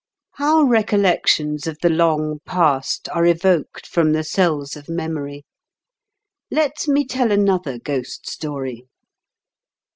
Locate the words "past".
2.43-3.07